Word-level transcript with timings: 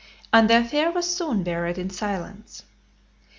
And 0.33 0.49
the 0.49 0.57
affair 0.61 0.91
was 0.91 1.07
soon 1.15 1.43
buried 1.43 1.77
in 1.77 1.91
silence. 1.91 2.63